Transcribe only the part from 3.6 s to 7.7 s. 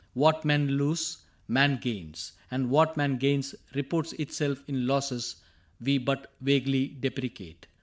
reports itself In losses we but vaguely deprecate.